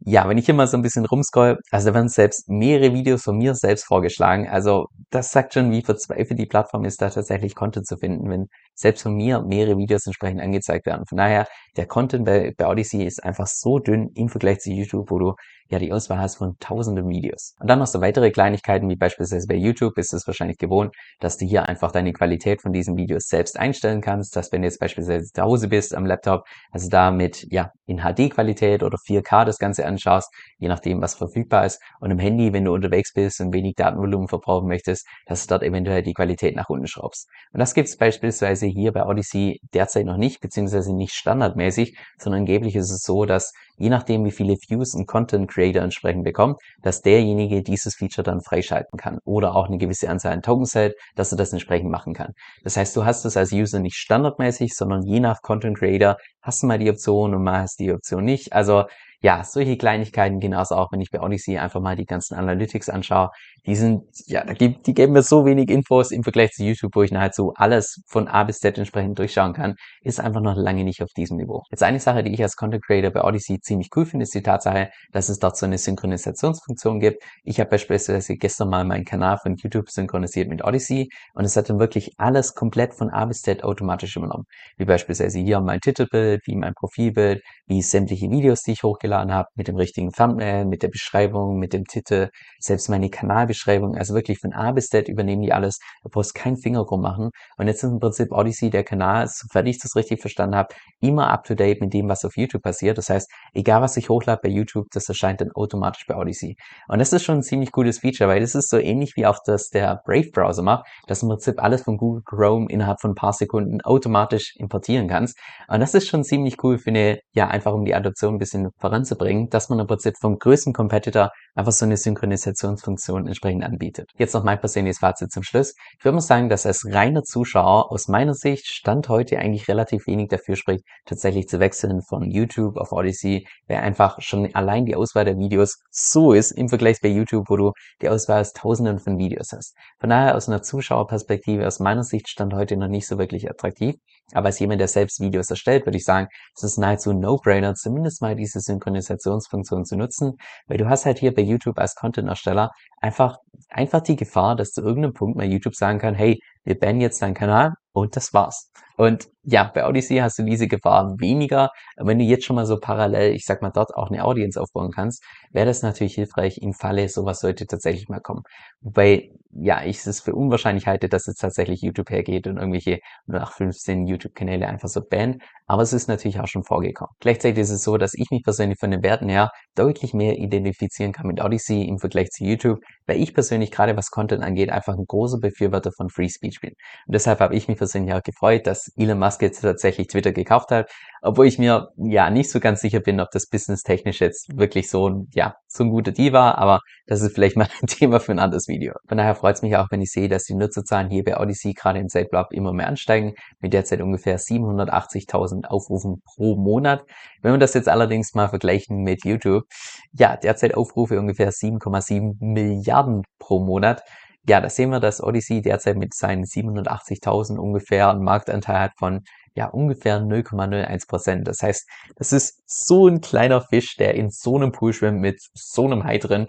ja, 0.00 0.28
wenn 0.28 0.38
ich 0.38 0.46
mal 0.52 0.66
so 0.66 0.76
ein 0.76 0.82
bisschen 0.82 1.06
rumscroll, 1.06 1.58
also 1.70 1.88
da 1.88 1.94
werden 1.94 2.08
selbst 2.08 2.48
mehrere 2.48 2.92
Videos 2.92 3.22
von 3.22 3.36
mir 3.38 3.54
selbst 3.54 3.86
vorgeschlagen. 3.86 4.46
Also 4.46 4.86
das 5.10 5.30
sagt 5.32 5.54
schon, 5.54 5.72
wie 5.72 5.82
verzweifelt 5.82 6.38
die 6.38 6.46
Plattform 6.46 6.84
ist, 6.84 7.00
da 7.00 7.08
tatsächlich 7.08 7.54
Content 7.54 7.86
zu 7.86 7.96
finden, 7.96 8.28
wenn 8.30 8.46
selbst 8.74 9.02
von 9.02 9.14
mir 9.14 9.42
mehrere 9.42 9.78
Videos 9.78 10.06
entsprechend 10.06 10.42
angezeigt 10.42 10.86
werden. 10.86 11.06
Von 11.08 11.18
daher, 11.18 11.46
der 11.76 11.86
Content 11.86 12.26
bei, 12.26 12.52
bei 12.56 12.66
Odyssey 12.66 13.04
ist 13.04 13.24
einfach 13.24 13.46
so 13.46 13.78
dünn 13.78 14.10
im 14.14 14.28
Vergleich 14.28 14.58
zu 14.58 14.70
YouTube, 14.70 15.10
wo 15.10 15.18
du 15.18 15.34
ja 15.68 15.78
die 15.78 15.92
Auswahl 15.92 16.18
hast 16.18 16.36
von 16.36 16.56
tausenden 16.58 17.08
Videos. 17.08 17.54
Und 17.60 17.68
dann 17.68 17.78
noch 17.78 17.86
so 17.86 18.00
weitere 18.00 18.30
Kleinigkeiten, 18.30 18.88
wie 18.88 18.96
beispielsweise 18.96 19.46
bei 19.46 19.56
YouTube 19.56 19.98
ist 19.98 20.12
es 20.12 20.26
wahrscheinlich 20.26 20.58
gewohnt, 20.58 20.94
dass 21.20 21.36
du 21.36 21.44
hier 21.44 21.68
einfach 21.68 21.92
deine 21.92 22.12
Qualität 22.12 22.62
von 22.62 22.72
diesen 22.72 22.96
Videos 22.96 23.26
selbst 23.26 23.58
einstellen 23.58 24.00
kannst, 24.00 24.36
dass 24.36 24.52
wenn 24.52 24.62
du 24.62 24.68
jetzt 24.68 24.80
beispielsweise 24.80 25.26
zu 25.32 25.42
Hause 25.42 25.68
bist 25.68 25.94
am 25.94 26.06
Laptop, 26.06 26.44
also 26.70 26.88
da 26.88 27.10
mit, 27.10 27.46
ja, 27.50 27.70
in 27.86 27.98
HD-Qualität 27.98 28.82
oder 28.82 28.96
4K 28.98 29.44
das 29.44 29.58
Ganze 29.58 29.86
anschaust, 29.86 30.32
je 30.58 30.68
nachdem, 30.68 31.00
was 31.00 31.14
verfügbar 31.14 31.66
ist. 31.66 31.80
Und 32.00 32.10
im 32.10 32.18
Handy, 32.18 32.52
wenn 32.52 32.64
du 32.64 32.72
unterwegs 32.72 33.12
bist 33.12 33.40
und 33.40 33.52
wenig 33.52 33.74
Datenvolumen 33.76 34.28
verbrauchen 34.28 34.66
möchtest, 34.66 35.06
dass 35.26 35.46
du 35.46 35.54
dort 35.54 35.62
eventuell 35.62 36.02
die 36.02 36.14
Qualität 36.14 36.56
nach 36.56 36.68
unten 36.68 36.86
schraubst. 36.86 37.28
Und 37.52 37.60
das 37.60 37.74
gibt 37.74 37.88
es 37.88 37.96
beispielsweise 37.96 38.66
hier 38.66 38.92
bei 38.92 39.04
Odyssey 39.04 39.60
derzeit 39.74 40.06
noch 40.06 40.16
nicht, 40.16 40.40
beziehungsweise 40.40 40.94
nicht 40.94 41.14
standardmäßig, 41.14 41.96
sondern 42.18 42.46
angeblich 42.46 42.76
ist 42.76 42.90
es 42.90 43.02
so, 43.02 43.24
dass 43.24 43.52
je 43.76 43.90
nachdem, 43.90 44.24
wie 44.24 44.30
viele 44.30 44.56
Views 44.68 44.94
ein 44.94 45.06
Content 45.06 45.50
Creator 45.50 45.82
entsprechend 45.82 46.24
bekommt, 46.24 46.58
dass 46.82 47.02
derjenige 47.02 47.62
dieses 47.62 47.94
Feature 47.94 48.24
dann 48.24 48.40
freischalten 48.40 48.98
kann 48.98 49.18
oder 49.24 49.54
auch 49.54 49.66
eine 49.66 49.78
gewisse 49.78 50.08
Anzahl 50.08 50.32
an 50.32 50.42
Tokens 50.42 50.74
hält, 50.74 50.94
dass 51.14 51.32
er 51.32 51.38
das 51.38 51.52
entsprechend 51.52 51.90
machen 51.90 52.14
kann. 52.14 52.32
Das 52.62 52.76
heißt, 52.76 52.96
du 52.96 53.04
hast 53.04 53.24
es 53.24 53.36
als 53.36 53.52
User 53.52 53.80
nicht 53.80 53.96
standardmäßig, 53.96 54.74
sondern 54.74 55.02
je 55.02 55.20
nach 55.20 55.42
Content 55.42 55.78
Creator 55.78 56.16
hast 56.42 56.62
du 56.62 56.66
mal 56.66 56.78
die 56.78 56.90
Option 56.90 57.34
und 57.34 57.42
mal 57.42 57.62
hast 57.62 57.78
die 57.80 57.92
Option 57.92 58.24
nicht. 58.24 58.52
Also 58.52 58.84
ja, 59.26 59.42
solche 59.42 59.76
Kleinigkeiten 59.76 60.38
genauso 60.38 60.76
auch, 60.76 60.92
wenn 60.92 61.00
ich 61.00 61.10
bei 61.10 61.20
Odyssey 61.20 61.58
einfach 61.58 61.80
mal 61.80 61.96
die 61.96 62.04
ganzen 62.04 62.36
Analytics 62.36 62.88
anschaue. 62.88 63.30
Die 63.66 63.74
sind, 63.74 64.04
ja, 64.26 64.44
die, 64.44 64.72
geben 64.94 65.14
mir 65.14 65.22
so 65.22 65.44
wenig 65.44 65.68
Infos 65.68 66.12
im 66.12 66.22
Vergleich 66.22 66.52
zu 66.52 66.62
YouTube, 66.62 66.92
wo 66.94 67.02
ich 67.02 67.12
halt 67.12 67.34
so 67.34 67.52
alles 67.56 68.00
von 68.06 68.28
A 68.28 68.44
bis 68.44 68.60
Z 68.60 68.78
entsprechend 68.78 69.18
durchschauen 69.18 69.52
kann, 69.52 69.74
ist 70.02 70.20
einfach 70.20 70.40
noch 70.40 70.54
lange 70.54 70.84
nicht 70.84 71.02
auf 71.02 71.10
diesem 71.16 71.38
Niveau. 71.38 71.64
Jetzt 71.72 71.82
eine 71.82 71.98
Sache, 71.98 72.22
die 72.22 72.32
ich 72.32 72.40
als 72.40 72.54
Content 72.54 72.84
Creator 72.84 73.10
bei 73.10 73.24
Odyssey 73.24 73.58
ziemlich 73.58 73.88
cool 73.96 74.06
finde, 74.06 74.22
ist 74.22 74.34
die 74.36 74.44
Tatsache, 74.44 74.90
dass 75.10 75.28
es 75.28 75.40
dort 75.40 75.56
so 75.56 75.66
eine 75.66 75.78
Synchronisationsfunktion 75.78 77.00
gibt. 77.00 77.24
Ich 77.42 77.58
habe 77.58 77.70
beispielsweise 77.70 78.36
gestern 78.36 78.68
mal 78.68 78.84
meinen 78.84 79.04
Kanal 79.04 79.38
von 79.38 79.56
YouTube 79.56 79.90
synchronisiert 79.90 80.48
mit 80.48 80.62
Odyssey 80.62 81.08
und 81.34 81.44
es 81.44 81.56
hat 81.56 81.68
dann 81.68 81.80
wirklich 81.80 82.12
alles 82.16 82.54
komplett 82.54 82.94
von 82.94 83.10
A 83.10 83.24
bis 83.24 83.42
Z 83.42 83.64
automatisch 83.64 84.14
übernommen. 84.14 84.44
Wie 84.76 84.84
beispielsweise 84.84 85.40
hier 85.40 85.60
mein 85.60 85.80
Titelbild, 85.80 86.42
wie 86.46 86.54
mein 86.54 86.74
Profilbild, 86.74 87.42
wie 87.66 87.82
sämtliche 87.82 88.30
Videos, 88.30 88.62
die 88.62 88.70
ich 88.70 88.84
hochgeladen 88.84 89.15
hochgeladen 89.16 89.32
habe, 89.32 89.48
mit 89.54 89.68
dem 89.68 89.76
richtigen 89.76 90.10
Thumbnail, 90.12 90.64
mit 90.64 90.82
der 90.82 90.88
Beschreibung, 90.88 91.58
mit 91.58 91.72
dem 91.72 91.84
Titel, 91.84 92.28
selbst 92.58 92.88
meine 92.88 93.10
Kanalbeschreibung, 93.10 93.96
also 93.96 94.14
wirklich 94.14 94.38
von 94.38 94.52
A 94.52 94.72
bis 94.72 94.88
Z 94.88 95.08
übernehmen 95.08 95.42
die 95.42 95.52
alles. 95.52 95.78
Du 96.02 96.10
brauchst 96.10 96.34
keinen 96.34 96.56
Finger 96.56 96.84
drum 96.84 97.00
machen. 97.00 97.30
Und 97.56 97.66
jetzt 97.68 97.82
ist 97.82 97.90
im 97.90 97.98
Prinzip 97.98 98.32
Odyssey 98.32 98.70
der 98.70 98.84
Kanal, 98.84 99.26
soweit 99.28 99.66
ich 99.66 99.78
das 99.78 99.96
richtig 99.96 100.20
verstanden 100.20 100.56
habe, 100.56 100.74
immer 101.00 101.30
up 101.30 101.44
to 101.44 101.54
date 101.54 101.80
mit 101.80 101.92
dem, 101.92 102.08
was 102.08 102.24
auf 102.24 102.36
YouTube 102.36 102.62
passiert. 102.62 102.98
Das 102.98 103.08
heißt, 103.08 103.30
egal 103.54 103.82
was 103.82 103.96
ich 103.96 104.08
hochlade 104.08 104.40
bei 104.42 104.48
YouTube, 104.48 104.86
das 104.92 105.08
erscheint 105.08 105.40
dann 105.40 105.50
automatisch 105.52 106.06
bei 106.06 106.16
Odyssey. 106.16 106.56
Und 106.88 106.98
das 106.98 107.12
ist 107.12 107.24
schon 107.24 107.38
ein 107.38 107.42
ziemlich 107.42 107.72
cooles 107.72 107.98
Feature, 108.00 108.28
weil 108.28 108.40
das 108.40 108.54
ist 108.54 108.70
so 108.70 108.78
ähnlich 108.78 109.12
wie 109.16 109.26
auch 109.26 109.38
das 109.44 109.68
der 109.68 110.00
Brave 110.04 110.30
Browser 110.32 110.62
macht, 110.62 110.86
dass 111.06 111.22
im 111.22 111.28
Prinzip 111.28 111.62
alles 111.62 111.82
von 111.82 111.96
Google 111.96 112.22
Chrome 112.24 112.66
innerhalb 112.68 113.00
von 113.00 113.12
ein 113.12 113.14
paar 113.14 113.32
Sekunden 113.32 113.80
automatisch 113.82 114.54
importieren 114.56 115.08
kannst. 115.08 115.38
Und 115.68 115.80
das 115.80 115.94
ist 115.94 116.08
schon 116.08 116.24
ziemlich 116.24 116.62
cool 116.62 116.78
für 116.78 116.90
eine, 116.90 117.20
ja, 117.32 117.48
einfach 117.48 117.72
um 117.72 117.84
die 117.84 117.94
Adoption 117.94 118.34
ein 118.34 118.38
bisschen 118.38 118.70
voranzubringen, 118.96 119.48
dass 119.50 119.68
man 119.68 119.78
im 119.78 119.86
Prinzip 119.86 120.16
vom 120.18 120.38
größten 120.38 120.72
Competitor 120.72 121.30
einfach 121.54 121.72
so 121.72 121.84
eine 121.84 121.96
Synchronisationsfunktion 121.96 123.26
entsprechend 123.26 123.64
anbietet. 123.64 124.10
Jetzt 124.18 124.34
noch 124.34 124.44
mein 124.44 124.58
persönliches 124.58 124.98
Fazit 124.98 125.30
zum 125.30 125.42
Schluss. 125.42 125.74
Ich 125.98 126.04
würde 126.04 126.16
mal 126.16 126.20
sagen, 126.20 126.48
dass 126.48 126.66
als 126.66 126.84
reiner 126.86 127.22
Zuschauer 127.22 127.90
aus 127.90 128.08
meiner 128.08 128.34
Sicht 128.34 128.66
Stand 128.66 129.08
heute 129.08 129.38
eigentlich 129.38 129.68
relativ 129.68 130.06
wenig 130.06 130.28
dafür 130.28 130.56
spricht, 130.56 130.84
tatsächlich 131.04 131.48
zu 131.48 131.60
wechseln 131.60 132.00
von 132.02 132.30
YouTube 132.30 132.76
auf 132.76 132.92
Odyssey, 132.92 133.46
weil 133.68 133.78
einfach 133.78 134.20
schon 134.20 134.54
allein 134.54 134.86
die 134.86 134.96
Auswahl 134.96 135.24
der 135.24 135.38
Videos 135.38 135.78
so 135.90 136.32
ist 136.32 136.52
im 136.52 136.68
Vergleich 136.68 137.00
bei 137.02 137.08
YouTube, 137.08 137.46
wo 137.48 137.56
du 137.56 137.72
die 138.02 138.08
Auswahl 138.08 138.40
aus 138.40 138.52
tausenden 138.52 138.98
von 138.98 139.18
Videos 139.18 139.52
hast. 139.52 139.74
Von 140.00 140.10
daher 140.10 140.36
aus 140.36 140.48
einer 140.48 140.62
Zuschauerperspektive 140.62 141.66
aus 141.66 141.80
meiner 141.80 142.04
Sicht 142.04 142.28
stand 142.28 142.54
heute 142.54 142.76
noch 142.76 142.88
nicht 142.88 143.06
so 143.06 143.18
wirklich 143.18 143.50
attraktiv. 143.50 143.96
Aber 144.32 144.46
als 144.46 144.58
jemand, 144.58 144.80
der 144.80 144.88
selbst 144.88 145.20
Videos 145.20 145.50
erstellt, 145.50 145.86
würde 145.86 145.98
ich 145.98 146.04
sagen, 146.04 146.28
es 146.54 146.64
ist 146.64 146.78
nahezu 146.78 147.10
ein 147.10 147.20
No-Brainer, 147.20 147.74
zumindest 147.74 148.22
mal 148.22 148.34
diese 148.34 148.60
Synchronisationsfunktion 148.60 149.84
zu 149.84 149.96
nutzen, 149.96 150.36
weil 150.66 150.78
du 150.78 150.88
hast 150.88 151.06
halt 151.06 151.18
hier 151.18 151.32
bei 151.32 151.42
YouTube 151.42 151.78
als 151.78 151.94
Content-Ersteller 151.94 152.72
einfach, 153.00 153.38
einfach 153.68 154.00
die 154.00 154.16
Gefahr, 154.16 154.56
dass 154.56 154.72
zu 154.72 154.82
irgendeinem 154.82 155.14
Punkt 155.14 155.36
mal 155.36 155.46
YouTube 155.46 155.76
sagen 155.76 155.98
kann, 155.98 156.14
hey, 156.14 156.40
wir 156.64 156.78
bannen 156.78 157.00
jetzt 157.00 157.22
deinen 157.22 157.34
Kanal 157.34 157.74
und 157.92 158.16
das 158.16 158.34
war's. 158.34 158.70
Und 158.96 159.28
ja, 159.48 159.70
bei 159.72 159.86
Odyssey 159.86 160.16
hast 160.16 160.38
du 160.38 160.42
diese 160.42 160.66
Gefahr 160.66 161.14
weniger. 161.18 161.70
Wenn 161.96 162.18
du 162.18 162.24
jetzt 162.24 162.44
schon 162.44 162.56
mal 162.56 162.66
so 162.66 162.78
parallel, 162.80 163.34
ich 163.34 163.44
sag 163.44 163.62
mal, 163.62 163.70
dort 163.70 163.94
auch 163.94 164.10
eine 164.10 164.24
Audience 164.24 164.60
aufbauen 164.60 164.90
kannst, 164.90 165.22
wäre 165.52 165.66
das 165.66 165.82
natürlich 165.82 166.14
hilfreich 166.14 166.58
im 166.58 166.72
Falle, 166.72 167.08
sowas 167.08 167.40
sollte 167.40 167.66
tatsächlich 167.66 168.08
mal 168.08 168.20
kommen. 168.20 168.42
Wobei, 168.80 169.30
ja, 169.52 169.84
ich 169.84 170.04
es 170.04 170.20
für 170.20 170.34
unwahrscheinlich 170.34 170.86
halte, 170.86 171.08
dass 171.08 171.26
jetzt 171.26 171.40
tatsächlich 171.40 171.80
YouTube 171.80 172.10
hergeht 172.10 172.46
und 172.46 172.56
irgendwelche 172.56 172.98
nach 173.26 173.52
15 173.52 174.06
YouTube-Kanäle 174.06 174.66
einfach 174.66 174.88
so 174.88 175.00
bannt. 175.08 175.42
Aber 175.66 175.82
es 175.82 175.92
ist 175.92 176.08
natürlich 176.08 176.40
auch 176.40 176.46
schon 176.46 176.64
vorgekommen. 176.64 177.14
Gleichzeitig 177.20 177.58
ist 177.62 177.70
es 177.70 177.82
so, 177.84 177.96
dass 177.98 178.14
ich 178.14 178.30
mich 178.30 178.42
persönlich 178.42 178.78
von 178.78 178.90
den 178.90 179.02
Werten 179.02 179.28
her 179.28 179.50
deutlich 179.74 180.12
mehr 180.14 180.38
identifizieren 180.38 181.12
kann 181.12 181.26
mit 181.26 181.42
Odyssey 181.42 181.84
im 181.84 181.98
Vergleich 181.98 182.30
zu 182.30 182.44
YouTube, 182.44 182.80
weil 183.06 183.20
ich 183.20 183.34
persönlich 183.34 183.70
gerade 183.70 183.96
was 183.96 184.10
Content 184.10 184.42
angeht, 184.42 184.70
einfach 184.70 184.94
ein 184.94 185.04
großer 185.06 185.38
Befürworter 185.38 185.92
von 185.92 186.08
Free 186.08 186.28
Speech 186.28 186.60
bin. 186.60 186.70
Und 187.06 187.14
deshalb 187.14 187.40
habe 187.40 187.54
ich 187.54 187.68
mich 187.68 187.78
persönlich 187.78 188.14
auch 188.14 188.22
gefreut, 188.22 188.66
dass 188.66 188.85
Elon 188.96 189.18
Musk 189.18 189.42
jetzt 189.42 189.60
tatsächlich 189.60 190.08
Twitter 190.08 190.32
gekauft 190.32 190.70
hat, 190.70 190.90
obwohl 191.22 191.46
ich 191.46 191.58
mir 191.58 191.88
ja 191.96 192.30
nicht 192.30 192.50
so 192.50 192.60
ganz 192.60 192.80
sicher 192.80 193.00
bin, 193.00 193.20
ob 193.20 193.30
das 193.30 193.48
businesstechnisch 193.48 194.20
jetzt 194.20 194.56
wirklich 194.56 194.88
so 194.88 195.08
ein, 195.08 195.28
ja, 195.34 195.56
so 195.66 195.84
ein 195.84 195.90
guter 195.90 196.12
Deal 196.12 196.32
war, 196.32 196.58
aber 196.58 196.80
das 197.06 197.20
ist 197.20 197.34
vielleicht 197.34 197.56
mal 197.56 197.68
ein 197.82 197.86
Thema 197.86 198.20
für 198.20 198.32
ein 198.32 198.38
anderes 198.38 198.68
Video. 198.68 198.94
Von 199.08 199.18
daher 199.18 199.34
freut 199.34 199.56
es 199.56 199.62
mich 199.62 199.76
auch, 199.76 199.88
wenn 199.90 200.00
ich 200.00 200.10
sehe, 200.10 200.28
dass 200.28 200.44
die 200.44 200.54
Nutzerzahlen 200.54 201.10
hier 201.10 201.24
bei 201.24 201.38
Odyssey 201.38 201.72
gerade 201.72 201.98
im 201.98 202.08
Site 202.08 202.28
immer 202.50 202.72
mehr 202.72 202.88
ansteigen, 202.88 203.34
mit 203.60 203.72
derzeit 203.72 204.00
ungefähr 204.00 204.38
780.000 204.38 205.66
Aufrufen 205.66 206.22
pro 206.24 206.56
Monat. 206.56 207.04
Wenn 207.42 207.52
wir 207.52 207.58
das 207.58 207.74
jetzt 207.74 207.88
allerdings 207.88 208.34
mal 208.34 208.48
vergleichen 208.48 209.02
mit 209.02 209.24
YouTube, 209.24 209.64
ja, 210.12 210.36
derzeit 210.36 210.74
Aufrufe 210.74 211.18
ungefähr 211.18 211.50
7,7 211.50 212.36
Milliarden 212.40 213.22
pro 213.38 213.60
Monat 213.60 214.02
ja, 214.48 214.60
da 214.60 214.68
sehen 214.68 214.90
wir, 214.90 215.00
dass 215.00 215.22
Odyssey 215.22 215.60
derzeit 215.60 215.96
mit 215.96 216.14
seinen 216.14 216.44
780.000 216.44 217.58
ungefähr 217.58 218.10
einen 218.10 218.22
Marktanteil 218.22 218.78
hat 218.78 218.92
von 218.98 219.22
ja 219.54 219.68
ungefähr 219.68 220.20
0,01 220.20 221.08
Prozent. 221.08 221.48
Das 221.48 221.62
heißt, 221.62 221.88
das 222.16 222.32
ist 222.32 222.62
so 222.66 223.08
ein 223.08 223.20
kleiner 223.20 223.60
Fisch, 223.62 223.96
der 223.96 224.14
in 224.14 224.30
so 224.30 224.56
einem 224.56 224.72
Pool 224.72 224.92
schwimmt 224.92 225.20
mit 225.20 225.40
so 225.54 225.84
einem 225.84 226.04
Hai 226.04 226.18
drin. 226.18 226.46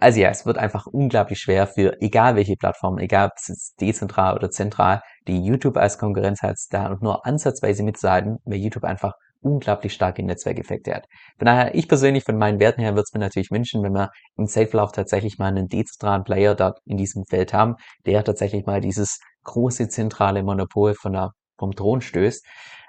Also 0.00 0.20
ja, 0.20 0.30
es 0.30 0.46
wird 0.46 0.58
einfach 0.58 0.86
unglaublich 0.86 1.40
schwer 1.40 1.66
für 1.66 2.00
egal 2.00 2.36
welche 2.36 2.56
Plattform, 2.56 2.98
egal 2.98 3.28
ob 3.28 3.32
es 3.36 3.74
dezentral 3.80 4.36
oder 4.36 4.50
zentral, 4.50 5.02
die 5.26 5.44
YouTube 5.44 5.76
als 5.76 5.98
Konkurrenz 5.98 6.42
hat, 6.42 6.56
da 6.70 6.96
nur 7.00 7.26
ansatzweise 7.26 7.82
mitzuhalten, 7.82 8.38
weil 8.44 8.58
YouTube 8.58 8.84
einfach 8.84 9.14
unglaublich 9.40 9.92
starke 9.92 10.22
Netzwerkeffekte 10.22 10.94
hat. 10.94 11.06
Von 11.38 11.46
daher, 11.46 11.74
ich 11.74 11.88
persönlich 11.88 12.24
von 12.24 12.38
meinen 12.38 12.60
Werten 12.60 12.80
her 12.80 12.92
würde 12.92 13.02
es 13.02 13.12
mir 13.12 13.20
natürlich 13.20 13.50
wünschen, 13.50 13.82
wenn 13.82 13.92
wir 13.92 14.10
im 14.36 14.46
Safe-Lauf 14.46 14.92
tatsächlich 14.92 15.38
mal 15.38 15.46
einen 15.46 15.68
dezentralen 15.68 16.24
Player 16.24 16.54
dort 16.54 16.80
in 16.84 16.96
diesem 16.96 17.24
Feld 17.24 17.52
haben, 17.52 17.76
der 18.06 18.24
tatsächlich 18.24 18.66
mal 18.66 18.80
dieses 18.80 19.18
große 19.44 19.88
zentrale 19.88 20.42
Monopol 20.42 20.94
von 20.94 21.12
der, 21.12 21.30
vom 21.58 21.72
Thron 21.72 22.00
stößt. 22.00 22.44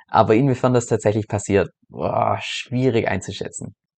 Aber 0.07 0.35
inwiefern 0.35 0.73
das 0.73 0.87
tatsächlich 0.87 1.27
passiert, 1.27 1.69
boah, 1.87 2.37
schwierig 2.41 3.07
einzuschätzen. 3.07 3.75